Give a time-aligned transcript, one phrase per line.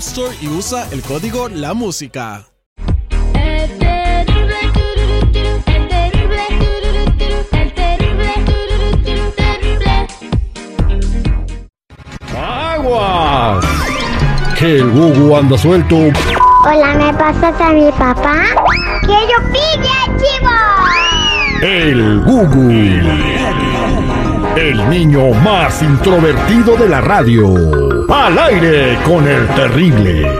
[0.00, 2.46] Store y usa el código La Música.
[3.34, 10.06] El terrible, tururú, turú, el terrible, tururú, turú, el terrible, tururú, turú, terrible.
[12.34, 13.62] ¡Aguas!
[14.58, 15.96] Que el Gugu anda suelto.
[15.96, 18.44] Hola, ¿me pasas a mi papá?
[19.02, 20.56] ¡Que yo pille, chivo!
[21.60, 22.70] El Gugu.
[24.56, 27.89] El niño más introvertido de la radio.
[28.12, 30.38] Al aire con el terrible.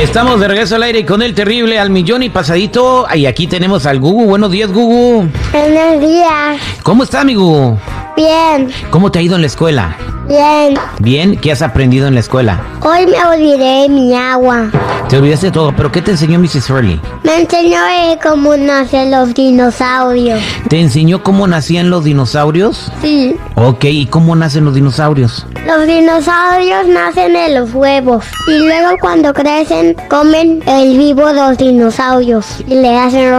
[0.00, 3.06] Estamos de regreso al aire con el terrible al millón y pasadito.
[3.12, 4.26] Y aquí tenemos al Gugu.
[4.26, 5.28] Buenos días, Gugu.
[5.52, 6.60] Buenos días.
[6.84, 7.78] ¿Cómo está, mi Gugu?
[8.16, 9.96] Bien, ¿Cómo te ha ido en la escuela?
[10.28, 10.78] Bien.
[11.00, 12.60] Bien, ¿qué has aprendido en la escuela?
[12.82, 14.70] Hoy me olvidé mi agua.
[15.08, 16.68] Te olvidaste de todo, pero ¿qué te enseñó Mrs.
[16.70, 17.00] Hurley?
[17.22, 20.40] Me enseñó eh, cómo nacen los dinosaurios.
[20.68, 22.92] ¿Te enseñó cómo nacían los dinosaurios?
[23.00, 25.46] Sí, Ok, ¿y cómo nacen los dinosaurios?
[25.66, 28.24] los dinosaurios nacen en los huevos.
[28.46, 32.46] Y luego cuando crecen, comen el vivo de los dinosaurios.
[32.66, 33.32] Y le hacen...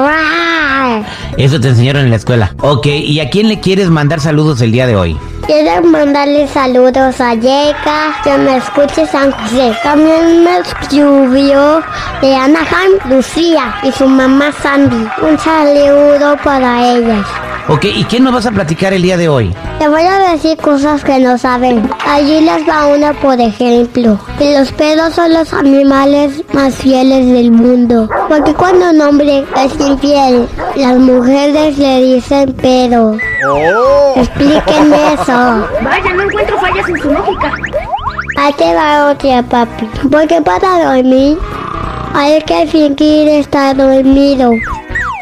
[1.38, 2.54] Eso te enseñaron en la escuela.
[2.62, 5.18] Ok, ¿y a quién le quieres mandar saludos el día de hoy?
[5.50, 9.76] Quiero mandarle saludos a Yeka, que me escuche San José.
[9.82, 11.82] También me escribió
[12.22, 15.08] de Anaheim, Lucía y su mamá Sandy.
[15.24, 17.26] Un saludo para ellas.
[17.68, 19.52] Ok, ¿y qué nos vas a platicar el día de hoy?
[19.80, 21.90] Te voy a decir cosas que no saben.
[22.06, 24.20] Allí les va una, por ejemplo.
[24.38, 28.10] Que los perros son los animales más fieles del mundo.
[28.28, 33.16] Porque cuando un hombre es infiel, las mujeres le dicen pero.
[34.18, 35.32] Explíquenme eso.
[35.82, 37.54] Vaya, no encuentro fallas en su lógica.
[38.38, 39.90] Ahí te va otra, papi.
[40.12, 41.38] Porque para dormir
[42.14, 44.52] hay que fingir estar dormido.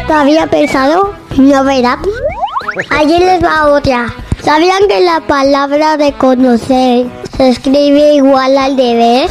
[0.08, 1.14] ¿Lo había pensado?
[1.38, 2.00] No, ¿verdad?
[2.90, 4.08] Allí les va otra.
[4.48, 9.30] ¿Sabían que la palabra de conocer se escribe igual al revés?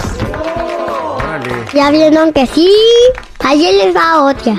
[1.72, 2.70] ¿Ya vieron que sí?
[3.38, 4.54] Allí les va otra.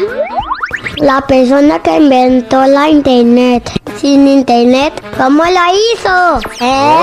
[0.95, 3.69] La persona que inventó la internet.
[4.01, 6.39] Sin internet, ¿cómo la hizo?
[6.59, 7.01] ¿Eh?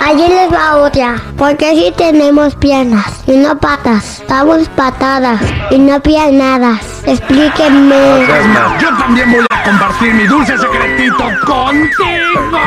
[0.00, 1.22] Allí les va otra.
[1.38, 5.40] Porque si tenemos piernas y no patas, estamos patadas
[5.70, 6.80] y no piernadas.
[7.06, 8.26] Explíquenme.
[8.80, 12.58] Yo también voy a compartir mi dulce secretito contigo.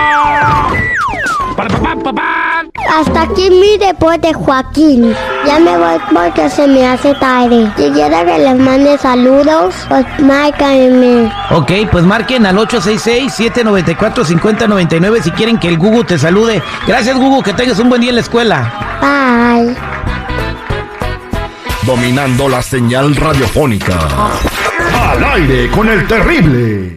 [2.96, 5.16] Hasta aquí mi deporte, Joaquín.
[5.46, 7.72] Ya me voy porque se me hace tarde.
[7.78, 11.32] Si quieren que les mande saludos, pues márquenme.
[11.52, 16.62] Ok, pues marquen al 866-794-5099 si quieren que el Gugu te salude.
[16.88, 18.74] Gracias, Gugu, que tengas un buen día en la escuela.
[19.02, 19.93] Bye.
[21.86, 24.08] Dominando la señal radiofónica.
[25.12, 26.92] Al aire con el terrible.